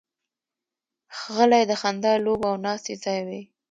[1.33, 3.41] غلۍ د خندا، لوبو او ناستې ځای وي.